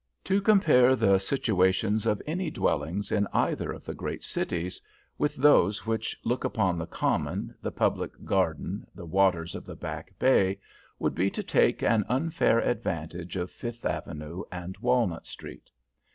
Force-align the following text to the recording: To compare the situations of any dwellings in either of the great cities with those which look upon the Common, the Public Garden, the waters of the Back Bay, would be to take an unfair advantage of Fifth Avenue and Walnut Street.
To 0.23 0.41
compare 0.41 0.95
the 0.95 1.19
situations 1.19 2.07
of 2.07 2.23
any 2.25 2.49
dwellings 2.49 3.11
in 3.11 3.27
either 3.33 3.71
of 3.71 3.85
the 3.85 3.93
great 3.93 4.23
cities 4.23 4.81
with 5.19 5.35
those 5.35 5.85
which 5.85 6.19
look 6.23 6.43
upon 6.43 6.79
the 6.79 6.87
Common, 6.87 7.53
the 7.61 7.69
Public 7.71 8.25
Garden, 8.25 8.87
the 8.95 9.05
waters 9.05 9.53
of 9.53 9.63
the 9.63 9.75
Back 9.75 10.17
Bay, 10.17 10.57
would 10.97 11.13
be 11.13 11.29
to 11.29 11.43
take 11.43 11.83
an 11.83 12.03
unfair 12.09 12.57
advantage 12.57 13.35
of 13.35 13.51
Fifth 13.51 13.85
Avenue 13.85 14.41
and 14.51 14.75
Walnut 14.79 15.27
Street. 15.27 15.69